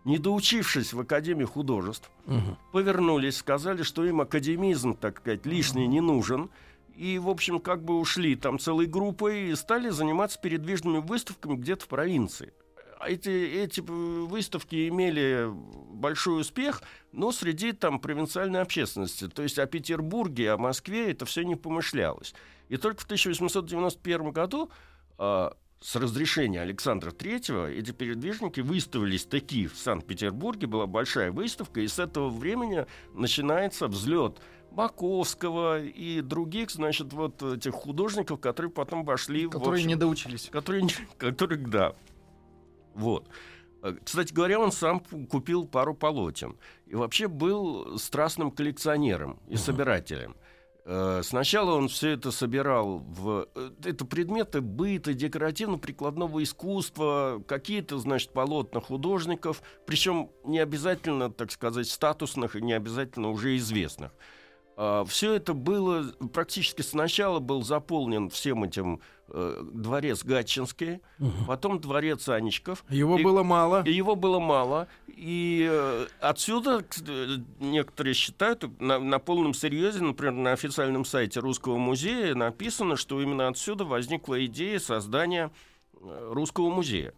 [0.05, 2.59] не доучившись в Академии художеств, угу.
[2.73, 6.51] повернулись, сказали, что им академизм, так сказать, лишний не нужен.
[6.97, 11.85] И, в общем, как бы ушли там целой группой и стали заниматься передвижными выставками где-то
[11.85, 12.53] в провинции
[13.05, 16.83] эти, эти выставки имели большой успех,
[17.13, 19.29] но среди там провинциальной общественности.
[19.29, 22.35] То есть о Петербурге, о Москве это все не помышлялось.
[22.69, 24.71] И только в 1891 году
[25.19, 31.89] э, с разрешения Александра III эти передвижники выставились такие в Санкт-Петербурге, была большая выставка, и
[31.89, 34.41] с этого времени начинается взлет
[34.73, 39.47] Маковского и других, значит, вот этих художников, которые потом вошли...
[39.47, 40.49] Которые в общем, не доучились.
[40.51, 41.95] Которые, которые, да,
[42.97, 43.29] вот.
[43.83, 46.57] Э, кстати говоря, он сам купил пару полотен.
[46.87, 50.37] И вообще был страстным коллекционером и собирателем.
[50.85, 53.49] Э, сначала он все это собирал в...
[53.55, 61.89] Э, это предметы быта, декоративно-прикладного искусства, какие-то, значит, полотна художников, причем не обязательно, так сказать,
[61.89, 64.13] статусных и не обязательно уже известных.
[65.07, 71.33] Все это было практически сначала был заполнен всем этим э, дворец Гатчинский, угу.
[71.47, 72.85] потом дворец Анечков.
[72.89, 73.83] Его и, было мало.
[73.85, 74.89] И его было мало.
[75.09, 76.85] И э, отсюда
[77.61, 83.49] некоторые считают, на, на полном серьезе, например, на официальном сайте Русского музея написано, что именно
[83.49, 85.51] отсюда возникла идея создания
[85.95, 87.15] э, Русского музея.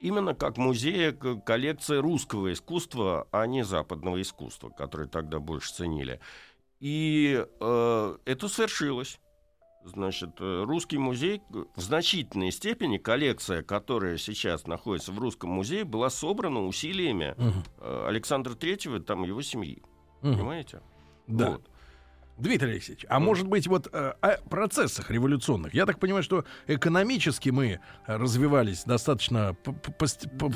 [0.00, 6.18] Именно как музея коллекции русского искусства, а не западного искусства, которое тогда больше ценили.
[6.80, 9.20] И э, это свершилось.
[9.84, 16.08] Значит, э, русский музей в значительной степени, коллекция, которая сейчас находится в русском музее, была
[16.08, 18.06] собрана усилиями угу.
[18.06, 19.82] Александра Третьего, там его семьи.
[20.22, 20.32] Угу.
[20.32, 20.82] Понимаете?
[21.26, 21.50] Да.
[21.50, 21.71] Вот.
[22.42, 25.74] Дмитрий Алексеевич, а может быть вот э, о процессах революционных?
[25.74, 29.56] Я так понимаю, что экономически мы развивались достаточно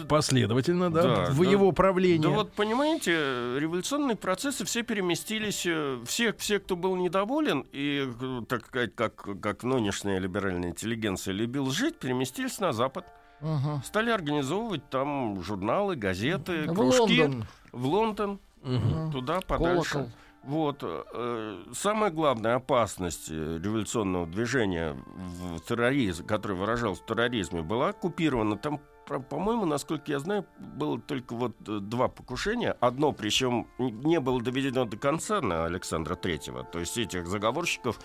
[0.08, 2.22] последовательно, да, да в да, его правлении.
[2.22, 3.12] Да вот понимаете,
[3.58, 9.40] революционные процессы все переместились, э, все, все, кто был недоволен и, э, так сказать, как,
[9.40, 13.06] как нынешняя либеральная интеллигенция любил жить, переместились на Запад.
[13.40, 13.82] Угу.
[13.84, 17.20] Стали организовывать там журналы, газеты, в кружки.
[17.22, 17.46] Лондон.
[17.70, 18.40] В Лондон.
[18.62, 19.12] Угу.
[19.12, 19.92] Туда подальше.
[19.92, 20.12] Колокол.
[20.46, 20.78] Вот.
[20.82, 28.56] Э, самая главная опасность э, революционного движения в терроризм, который выражался в терроризме, была оккупирована.
[28.56, 28.80] Там,
[29.28, 32.76] по-моему, насколько я знаю, было только вот э, два покушения.
[32.78, 36.62] Одно, причем не было доведено до конца на Александра Третьего.
[36.62, 37.98] То есть этих заговорщиков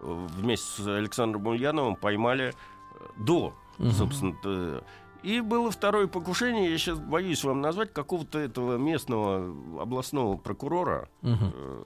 [0.00, 2.54] вместе с Александром Ульяновым поймали
[3.16, 3.90] до, угу.
[3.90, 4.84] собственно,
[5.22, 11.52] и было второе покушение, я сейчас боюсь вам назвать, какого-то этого местного областного прокурора, угу.
[11.54, 11.84] э,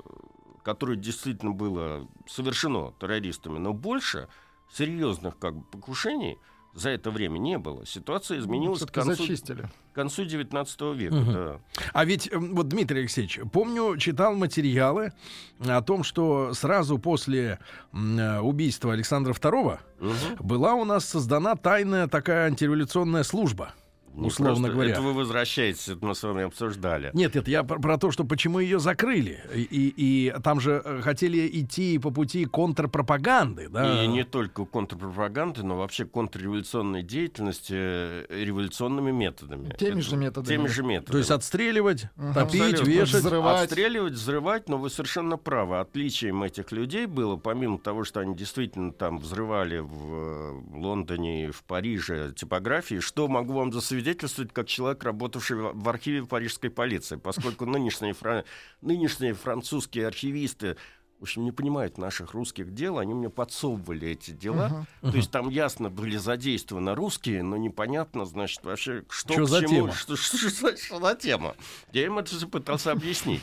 [0.62, 4.28] которое действительно было совершено террористами, но больше
[4.70, 6.38] серьезных как бы покушений–
[6.74, 7.86] за это время не было.
[7.86, 9.68] Ситуация ну, изменилась ну, к концу, зачистили.
[9.92, 11.14] к концу 19 века.
[11.14, 11.32] Угу.
[11.32, 11.60] Да.
[11.92, 15.12] А ведь, вот, Дмитрий Алексеевич, помню, читал материалы
[15.60, 17.58] о том, что сразу после
[17.92, 20.12] э, убийства Александра II угу.
[20.40, 23.74] была у нас создана тайная такая антиреволюционная служба
[24.14, 24.92] условно просто, говоря.
[24.92, 27.10] Это вы возвращаетесь, это мы с вами обсуждали.
[27.14, 29.40] Нет, это я про, про то, что почему ее закрыли.
[29.54, 33.68] И, и, и там же э, хотели идти по пути контрпропаганды.
[33.68, 34.04] Да?
[34.04, 39.74] И не только контрпропаганды, но вообще контрреволюционной деятельности э, революционными методами.
[39.78, 40.56] Теми это, же методами.
[40.56, 41.12] Теми же методами.
[41.12, 42.34] То есть отстреливать, угу.
[42.34, 42.90] топить, Абсолютно.
[42.90, 43.20] вешать.
[43.20, 43.64] Взрывать.
[43.64, 45.80] Отстреливать, взрывать, но вы совершенно правы.
[45.80, 51.62] Отличием этих людей было, помимо того, что они действительно там взрывали в э, Лондоне, в
[51.64, 57.66] Париже типографии, что могу вам засвидетельствовать свидетельствует как человек, работавший в архиве парижской полиции, поскольку
[57.66, 58.44] нынешние, фра...
[58.80, 60.76] нынешние французские архивисты
[61.18, 64.86] в общем, не понимают наших русских дел, они мне подсовывали эти дела.
[65.02, 65.06] Uh-huh.
[65.06, 65.10] Uh-huh.
[65.12, 69.60] То есть там ясно были задействованы русские, но непонятно, значит, вообще, что, что к за
[69.60, 69.92] чему, тема?
[69.92, 71.54] Что, что, что, что за тема.
[71.92, 73.42] Я им это пытался объяснить.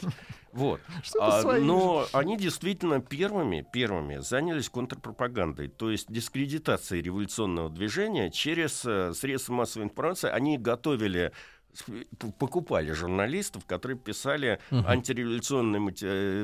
[0.52, 0.82] Вот.
[1.20, 9.14] А, но они действительно первыми, первыми занялись контрпропагандой, то есть дискредитацией революционного движения через э,
[9.14, 10.30] средства массовой информации.
[10.30, 11.32] Они готовили
[12.38, 14.84] покупали журналистов, которые писали угу.
[14.88, 15.80] антиреволюционные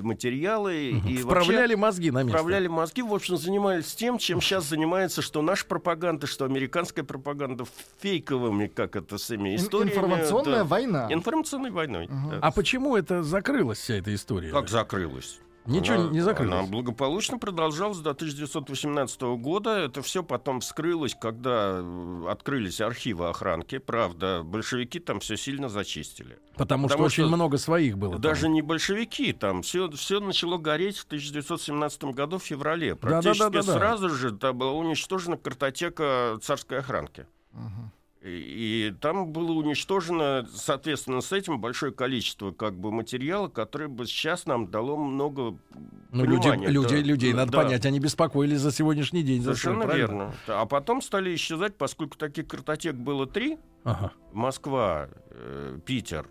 [0.01, 1.07] материалы угу.
[1.07, 2.37] и вправляли вообще, мозги на место.
[2.37, 7.65] Вправляли мозги, в общем, занимались тем, чем сейчас занимается, что наша пропаганда, что американская пропаганда
[7.99, 9.91] фейковыми, как это с этими историями.
[9.91, 10.63] Информационная да.
[10.63, 11.07] война.
[11.11, 12.05] Информационной войной.
[12.05, 12.29] Угу.
[12.31, 12.39] Да.
[12.41, 14.51] А почему это закрылась вся эта история?
[14.51, 15.39] Как закрылась?
[15.65, 16.53] Ничего она, не закрылось.
[16.53, 19.77] Она благополучно продолжалась до 1918 года.
[19.77, 23.79] Это все потом вскрылось, когда э, открылись архивы охранки.
[23.79, 26.37] Правда, большевики там все сильно зачистили.
[26.55, 28.19] Потому, Потому что, что очень много своих было.
[28.19, 28.53] Даже там.
[28.53, 32.95] не большевики, там все, все начало гореть в 1917 году в феврале.
[32.95, 37.27] Практически да, да, да, да, сразу же там была уничтожена картотека царской охранки.
[37.53, 37.91] Угу.
[38.27, 44.47] И там было уничтожено, соответственно, с этим большое количество как бы материала, которое бы сейчас
[44.47, 45.59] нам дало много
[46.11, 46.23] ну.
[46.23, 47.63] Люди, людей, людей, надо да.
[47.63, 49.43] понять, они беспокоились за сегодняшний день.
[49.43, 50.33] Совершенно за свой, верно.
[50.47, 53.59] А потом стали исчезать, поскольку таких картотек было три.
[53.83, 54.11] Ага.
[54.33, 56.25] Москва, э, Питер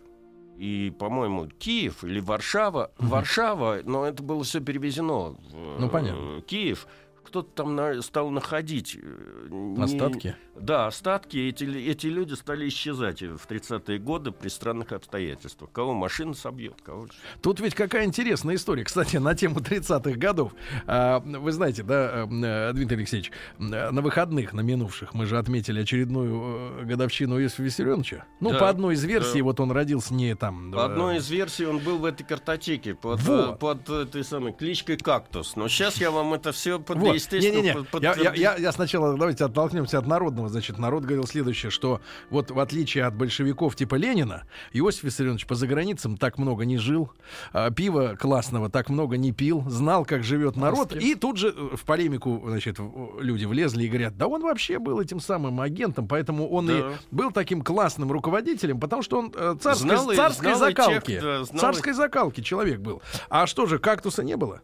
[0.56, 2.90] и, по-моему, Киев или Варшава.
[2.98, 3.06] Угу.
[3.06, 6.40] Варшава, но это было все перевезено в ну, понятно.
[6.42, 6.88] Киев
[7.24, 8.96] кто-то там на, стал находить...
[9.00, 10.36] Э, остатки?
[10.56, 11.36] да, остатки.
[11.36, 15.70] Эти, эти люди стали исчезать в 30-е годы при странных обстоятельствах.
[15.72, 17.08] Кого машина собьет, кого...
[17.42, 18.84] Тут ведь какая интересная история.
[18.84, 20.52] Кстати, на тему 30-х годов.
[20.86, 26.80] А, вы знаете, да, э, Дмитрий Алексеевич, на выходных, на минувших, мы же отметили очередную
[26.80, 28.26] э, годовщину Иосифа Виссарионовича.
[28.40, 29.44] Ну, да, по одной из версий, да.
[29.44, 30.72] вот он родился не там...
[30.72, 33.58] По одной из версий он был в этой картотеке под, вот.
[33.58, 35.56] под этой самой кличкой «Кактус».
[35.56, 37.62] Но сейчас я вам это все подвесил естественно...
[37.62, 38.02] Не, не, не.
[38.02, 40.48] Я, я, я, я сначала, давайте оттолкнемся от народного.
[40.48, 42.00] Значит, народ говорил следующее, что
[42.30, 47.10] вот в отличие от большевиков типа Ленина, Иосиф Виссарионович по заграницам так много не жил,
[47.52, 50.94] а, пива классного так много не пил, знал, как живет народ.
[50.94, 52.78] И тут же э, в полемику, значит,
[53.18, 56.78] люди влезли и говорят, да он вообще был этим самым агентом, поэтому он да.
[56.78, 61.12] и был таким классным руководителем, потому что он э, царской, знал царской знал закалки.
[61.12, 63.02] Тех, да, царской закалки человек был.
[63.28, 64.62] А что же, кактуса не было?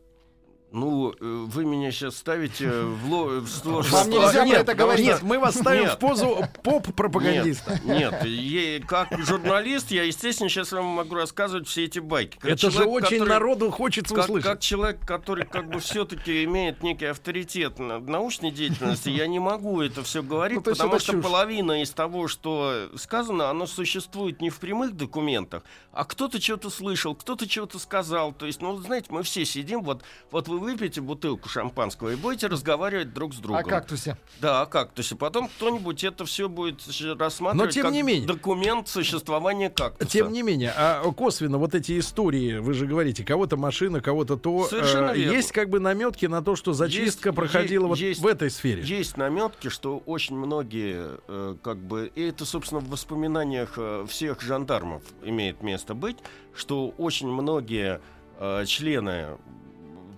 [0.73, 3.41] Ну, э, вы меня сейчас ставите в, ло...
[3.41, 3.93] в сложность.
[3.93, 5.05] Вам нельзя нет, это говорить.
[5.05, 5.95] Нет, мы вас ставим нет.
[5.95, 7.81] в позу поп-пропагандиста.
[7.85, 12.39] Нет, нет, как журналист я, естественно, сейчас вам могу рассказывать все эти байки.
[12.39, 14.49] Как это человек, же очень который, народу хочется как, услышать.
[14.49, 19.81] Как человек, который как бы все-таки имеет некий авторитет на научной деятельности, я не могу
[19.81, 21.23] это все говорить, ну, потому что чушь.
[21.23, 27.17] половина из того, что сказано, оно существует не в прямых документах, а кто-то что-то слышал,
[27.17, 28.33] кто-то что-то сказал.
[28.33, 32.47] То есть, ну, знаете, мы все сидим, вот, вот вы выпьете бутылку шампанского и будете
[32.47, 33.61] разговаривать друг с другом.
[33.61, 34.17] О кактусе.
[34.41, 35.17] Да, о кактусе.
[35.17, 36.83] Потом кто-нибудь это все будет
[37.19, 40.11] рассматривать Но, тем как не менее, документ существования кактуса.
[40.11, 44.67] Тем не менее, а косвенно вот эти истории, вы же говорите, кого-то машина, кого-то то.
[44.67, 48.21] Совершенно э, есть как бы наметки на то, что зачистка есть, проходила есть, вот есть,
[48.21, 48.83] в этой сфере.
[48.83, 54.41] Есть наметки, что очень многие, э, как бы, и это, собственно, в воспоминаниях э, всех
[54.41, 56.19] жандармов имеет место быть,
[56.55, 58.01] что очень многие
[58.39, 59.39] э, члены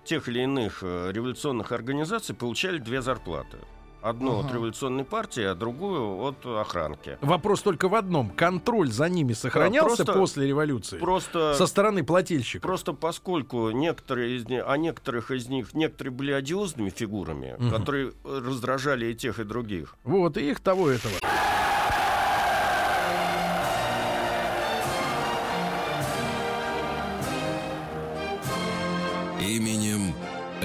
[0.03, 3.57] тех или иных э, революционных организаций получали две зарплаты.
[4.01, 4.45] Одну угу.
[4.45, 7.17] от революционной партии, а другую от охранки.
[7.21, 8.31] Вопрос только в одном.
[8.31, 10.97] Контроль за ними сохранялся просто, после революции?
[10.97, 12.63] Просто, со стороны плательщиков?
[12.63, 17.69] Просто поскольку некоторые из них, а некоторых из них, некоторые были одиозными фигурами, угу.
[17.69, 19.95] которые раздражали и тех, и других.
[20.03, 21.13] Вот, и их того этого.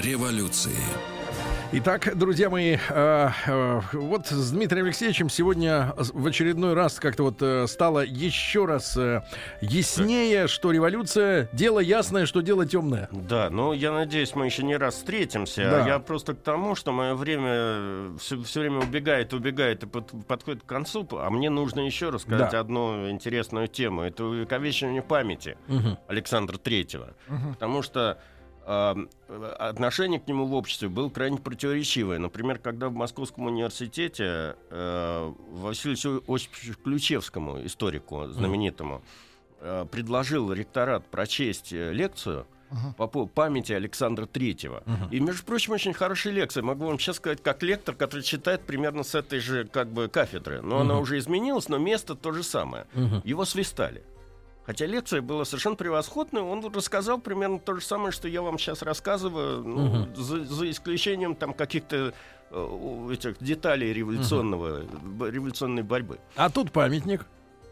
[0.08, 0.72] Революции.
[1.70, 7.42] Итак, друзья мои, э, э, вот с Дмитрием Алексеевичем сегодня в очередной раз как-то вот
[7.42, 9.22] э, стало еще раз э,
[9.60, 13.10] яснее, что революция дело ясное, что дело темное.
[13.12, 15.70] Да, ну я надеюсь, мы еще не раз встретимся.
[15.70, 15.86] Да.
[15.86, 20.62] Я просто к тому, что мое время все, все время убегает, убегает и под, подходит
[20.62, 22.60] к концу, а мне нужно еще рассказать да.
[22.60, 24.00] одну интересную тему.
[24.00, 25.98] Это увековечивание памяти угу.
[26.06, 27.14] Александра Третьего.
[27.28, 27.52] Угу.
[27.52, 28.18] Потому что
[28.68, 32.18] отношение к нему в обществе было крайне противоречивое.
[32.18, 39.02] Например, когда в Московском университете э, Василию Осиповичу Ключевскому, историку знаменитому,
[39.60, 43.08] э, предложил ректорат прочесть э, лекцию uh-huh.
[43.08, 44.82] по памяти Александра Третьего.
[44.84, 45.10] Uh-huh.
[45.12, 46.62] И, между прочим, очень хорошая лекция.
[46.62, 50.60] Могу вам сейчас сказать, как лектор, который читает примерно с этой же как бы кафедры.
[50.60, 50.80] Но uh-huh.
[50.82, 52.86] она уже изменилась, но место то же самое.
[52.92, 53.22] Uh-huh.
[53.24, 54.02] Его свистали.
[54.68, 58.82] Хотя лекция была совершенно превосходная, он рассказал примерно то же самое, что я вам сейчас
[58.82, 60.14] рассказываю, ну, угу.
[60.14, 62.12] за, за исключением там каких-то
[62.50, 65.24] э, этих деталей революционного, угу.
[65.24, 66.18] революционной борьбы.
[66.36, 67.24] А тут памятник.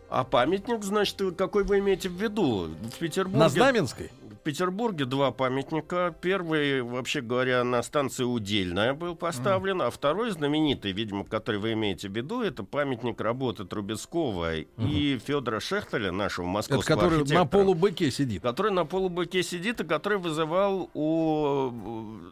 [0.08, 2.70] А памятник, значит, какой вы имеете в виду?
[2.94, 3.40] В Петербурге...
[3.40, 4.10] На Знаменской?
[4.46, 6.14] Петербурге два памятника.
[6.20, 9.86] Первый, вообще говоря, на станции Удельная был поставлен, mm.
[9.86, 14.88] а второй знаменитый, видимо, который вы имеете в виду, это памятник работы Трубецкого mm.
[14.88, 17.40] и Федора Шехтеля, нашего московского это который архитектора.
[17.40, 18.40] на полубыке сидит.
[18.40, 21.72] Который на полубыке сидит, и который вызывал у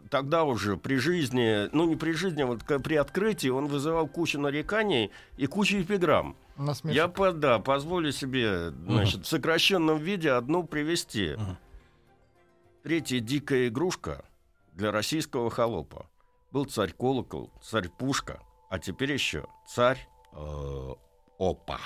[0.09, 4.39] тогда уже при жизни, ну не при жизни, а вот при открытии он вызывал кучу
[4.39, 6.37] нареканий и кучу эпиграмм.
[6.85, 11.31] Я да, позволю себе, значит, в сокращенном виде одну привести.
[11.31, 11.55] uh
[12.85, 14.23] третья дикая игрушка
[14.73, 16.05] для российского холопа.
[16.51, 20.93] Был царь колокол, царь пушка, а теперь еще царь э,
[21.39, 21.79] опа.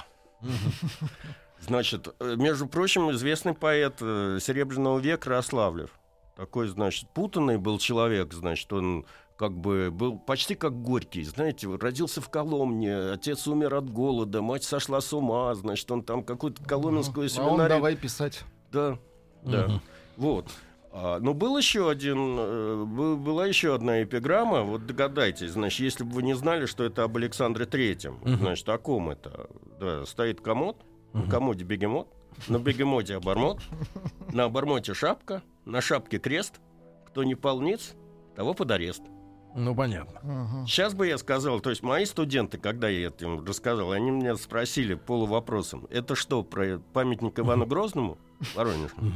[1.62, 5.98] Значит, э, между прочим, известный поэт э, Серебряного века Рославлев.
[6.36, 9.06] Такой, значит, путанный был человек, значит, он
[9.38, 14.66] как бы был почти как Горький, знаете, родился в Коломне, отец умер от голода, мать
[14.66, 17.62] сошла с ума, значит, он там какую-то коломенскую А семинарию...
[17.62, 18.42] он давай писать.
[18.70, 19.00] Да,
[19.44, 19.80] да.
[20.18, 20.52] Вот.
[21.02, 24.64] А, но был еще один, э, был- была еще одна эпиграмма.
[24.64, 28.78] Вот догадайтесь, значит, если бы вы не знали, что это об Александре Третьем, значит, о
[28.78, 29.50] ком это?
[29.80, 30.78] Да, стоит комод,
[31.14, 32.10] на комоде бегемот,
[32.50, 33.62] на бегемоте обормот,
[34.34, 36.60] на обормоте шапка, на шапке крест.
[37.08, 37.96] Кто не полниц,
[38.36, 39.02] того под арест.
[39.56, 40.20] Ну, понятно.
[40.22, 40.66] Ага.
[40.68, 44.36] Сейчас бы я сказал, то есть мои студенты, когда я это им рассказал, они меня
[44.36, 48.18] спросили полувопросом, это что, про памятник Ивану Грозному?
[48.54, 49.12] Воронежскому?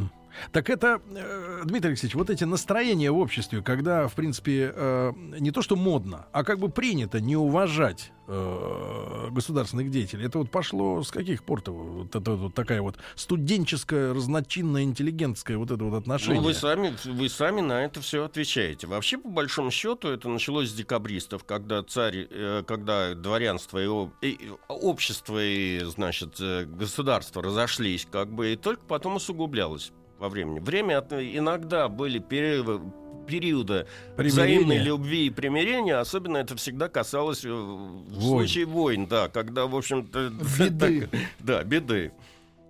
[0.52, 5.52] Так это, э, Дмитрий Алексеевич, вот эти настроения в обществе, когда, в принципе, э, не
[5.52, 11.04] то что модно, а как бы принято не уважать э, государственных деятелей, это вот пошло
[11.04, 16.42] с каких пор-то вот, это вот такая вот студенческая, разночинная, интеллигентская вот это вот отношение?
[16.42, 18.88] Ну, вы сами, вы сами на это все отвечаете.
[18.88, 22.28] Вообще, по большому счету, это началось с декабристов, когда царь,
[22.66, 23.80] когда дворянство
[24.22, 29.92] и, и общество и, значит, государство разошлись, как бы, и только потом усугублялось
[30.24, 30.60] во времени.
[30.60, 32.80] Время от- иногда были периоды,
[33.28, 34.32] периоды Примирение.
[34.60, 38.22] взаимной любви и примирения, особенно это всегда касалось э, в Войн.
[38.22, 40.30] случае войн, да, когда, в общем-то...
[40.60, 41.08] Беды.
[41.12, 42.14] так- да, беды.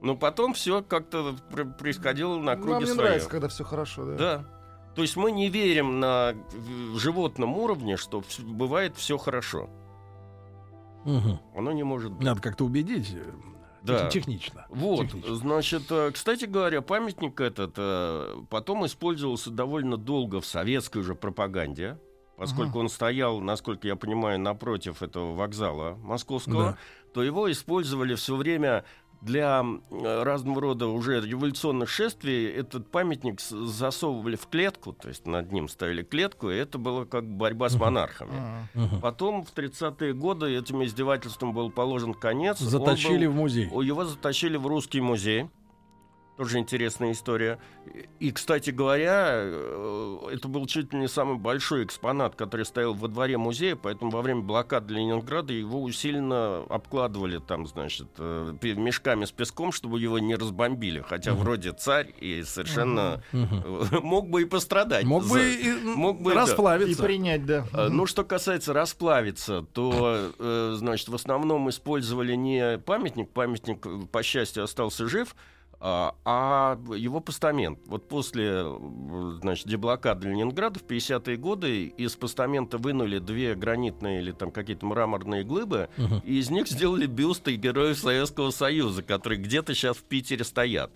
[0.01, 3.01] Но потом все как-то пр- происходило на круге Нам не своем.
[3.03, 4.15] нравится, когда все хорошо, да.
[4.17, 4.45] Да.
[4.95, 9.69] То есть мы не верим на в- животном уровне, что бывает все хорошо.
[11.05, 11.39] Мгм.
[11.55, 12.25] Оно не может быть.
[12.25, 13.15] Надо как-то убедить.
[13.83, 13.99] Да.
[14.09, 14.65] тех- Технично.
[14.69, 15.35] Вот, Технично.
[15.35, 21.99] значит, э, кстати говоря, памятник этот э, потом использовался довольно долго в советской уже пропаганде,
[22.37, 26.77] поскольку он стоял, насколько я понимаю, напротив этого вокзала московского, Да.
[27.13, 28.85] то его использовали все время
[29.23, 32.45] для разного рода уже революционных шествий.
[32.47, 37.25] Этот памятник засовывали в клетку, то есть над ним ставили клетку, и это была как
[37.25, 38.67] борьба с монархами.
[39.01, 42.61] Потом в 30-е годы этим издевательством был положен конец.
[42.61, 43.65] Он Затащили был- в музей.
[43.65, 45.49] Его затащили в русский музей.
[46.35, 47.59] Тоже интересная история.
[48.19, 53.07] И, кстати говоря, э, это был чуть ли не самый большой экспонат, который стоял во
[53.07, 59.31] дворе музея, поэтому во время блокады Ленинграда его усиленно обкладывали там, значит, э, мешками с
[59.31, 61.01] песком, чтобы его не разбомбили.
[61.07, 63.37] Хотя вроде царь и совершенно э,
[64.01, 65.05] мог бы и пострадать.
[65.05, 66.35] Мог за- бы, и, мог бы, да.
[66.35, 67.03] И расплавиться.
[67.03, 67.67] принять, да.
[67.73, 70.31] Э, Ну, что касается расплавиться, то,
[70.73, 75.35] значит, в основном использовали не памятник, памятник, по счастью, остался жив,
[75.85, 77.77] а, а его постамент.
[77.87, 78.63] Вот после,
[79.41, 85.43] значит, деблокады Ленинграда в 50-е годы из постамента вынули две гранитные или там какие-то мраморные
[85.43, 85.89] глыбы,
[86.23, 90.89] и из них сделали бюсты героев Советского Союза, которые где-то сейчас в Питере стоят.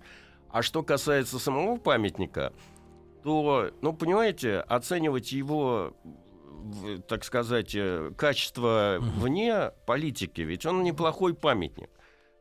[0.49, 2.53] А что касается самого памятника,
[3.25, 5.97] то, ну, понимаете, оценивать его,
[7.09, 11.89] так сказать, э, качество вне политики, ведь он неплохой памятник.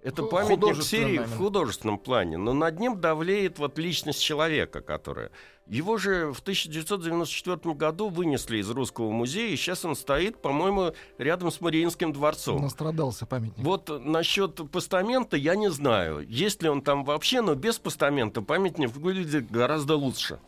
[0.07, 5.33] Это памятник серии в художественном плане, но над ним давлеет вот личность человека, которая...
[5.67, 11.51] Его же в 1994 году вынесли из Русского музея, и сейчас он стоит, по-моему, рядом
[11.51, 12.63] с Мариинским дворцом.
[12.63, 13.65] Настрадался памятник.
[13.65, 18.95] Вот насчет постамента я не знаю, есть ли он там вообще, но без постамента памятник
[18.97, 20.39] выглядит гораздо лучше.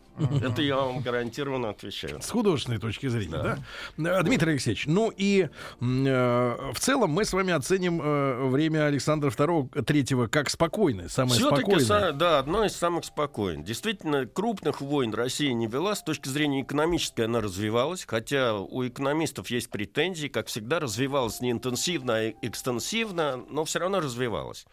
[0.41, 2.21] Это я вам гарантированно отвечаю.
[2.21, 3.57] С художественной точки зрения,
[3.97, 4.19] да?
[4.19, 5.49] Э, Дмитрий Алексеевич, ну и э,
[5.79, 11.79] в целом мы с вами оценим э, время Александра II, третьего как спокойное, самое Все-таки,
[11.79, 12.11] спокойное.
[12.13, 13.65] да, одно из самых спокойных.
[13.65, 15.95] Действительно, крупных войн Россия не вела.
[15.95, 21.51] С точки зрения экономической она развивалась, хотя у экономистов есть претензии, как всегда, развивалась не
[21.51, 24.65] интенсивно, а экстенсивно, но все равно развивалась.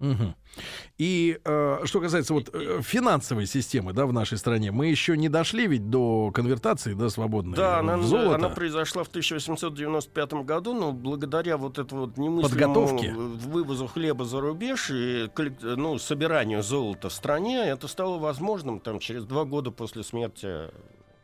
[0.00, 0.34] Мгм.
[0.96, 5.28] И э, что касается вот э, финансовой системы, да, в нашей стране, мы еще не
[5.28, 8.34] дошли ведь до конвертации, да, свободной Да, она, золото.
[8.34, 13.12] она произошла в 1895 году, но благодаря вот этому вот немыслимому Подготовке.
[13.12, 15.28] вывозу хлеба за рубеж и
[15.62, 20.70] ну, собиранию золота в стране, это стало возможным там, через два года после смерти.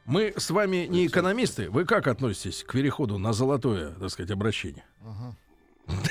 [0.05, 1.69] Мы с вами не экономисты.
[1.71, 4.85] Вы как относитесь к переходу на золотое, так сказать, обращение?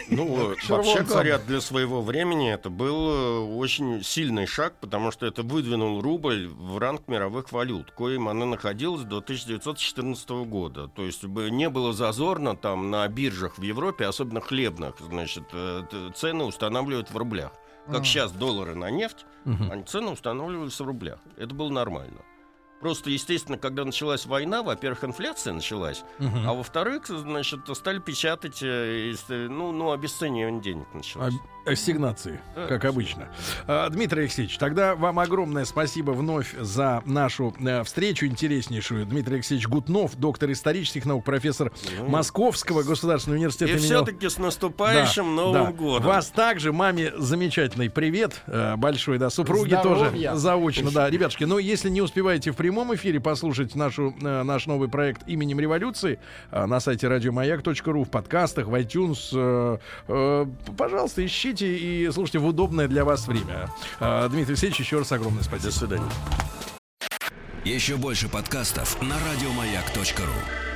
[0.10, 5.44] Ну, вообще говоря, для своего времени это был э, очень сильный шаг, потому что это
[5.44, 10.88] выдвинул рубль в ранг мировых валют, коим она находилась до 1914 года.
[10.88, 15.84] То есть бы не было зазорно там на биржах в Европе, особенно хлебных, значит, э,
[16.16, 17.52] цены устанавливают в рублях.
[17.92, 19.72] Как сейчас доллары на нефть, Мгм.
[19.72, 21.20] они цены устанавливаются в рублях.
[21.38, 22.22] Это было нормально.
[22.86, 26.38] Просто, естественно, когда началась война, во-первых, инфляция началась, угу.
[26.46, 31.34] а во-вторых, значит, стали печатать, э, ну, ну обесценивание денег началось.
[31.66, 33.28] Ассигнации, да, как обычно.
[33.66, 39.06] А, Дмитрий Алексеевич, тогда вам огромное спасибо вновь за нашу э, встречу интереснейшую.
[39.08, 43.74] Дмитрий Алексеевич Гутнов, доктор исторических наук, профессор ну, Московского государственного университета.
[43.74, 45.72] И все-таки с наступающим да, Новым да.
[45.72, 46.08] годом.
[46.08, 50.30] Вас также, маме замечательный привет э, большой, да, супруги Здоровья.
[50.30, 51.10] тоже заочно, да.
[51.16, 55.60] Ребятушки, ну если не успеваете в прямом эфире послушать нашу, э, наш новый проект именем
[55.60, 56.20] революции
[56.52, 59.80] на сайте радиомаяк.ру, в подкастах, в iTunes,
[60.78, 63.70] пожалуйста, ищите Смотрите и слушайте в удобное для вас время.
[64.02, 65.72] А, Дмитрий Алексеевич, еще раз огромное спасибо.
[65.72, 66.10] До свидания.
[67.64, 70.75] Еще больше подкастов на радиомаяк.ру